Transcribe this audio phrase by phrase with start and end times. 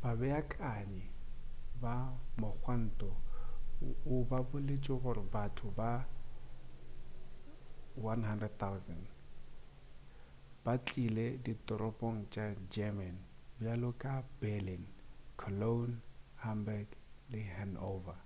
[0.00, 1.04] babeakanyi
[1.82, 1.94] ba
[2.40, 3.10] mogwanto
[4.30, 5.90] ba boletše gore batho ba
[8.02, 9.04] 100,000
[10.64, 13.16] ba tlile ditoropong tša german
[13.58, 14.84] bjalo ka berlin
[15.40, 15.94] cologne
[16.42, 16.88] hamburg
[17.30, 18.18] le hanover